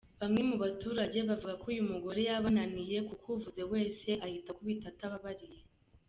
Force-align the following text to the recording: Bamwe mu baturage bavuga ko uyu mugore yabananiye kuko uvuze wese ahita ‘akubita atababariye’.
Bamwe 0.21 0.41
mu 0.49 0.55
baturage 0.63 1.17
bavuga 1.29 1.53
ko 1.61 1.65
uyu 1.73 1.83
mugore 1.91 2.19
yabananiye 2.29 2.97
kuko 3.09 3.25
uvuze 3.35 3.63
wese 3.73 4.09
ahita 4.25 4.49
‘akubita 4.53 4.85
atababariye’. 4.89 5.61